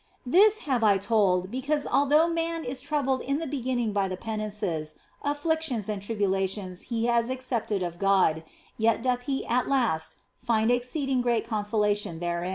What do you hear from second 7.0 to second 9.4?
has accepted of God, yet doth